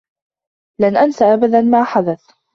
[0.79, 2.21] لن أنس أبدا ما حدث.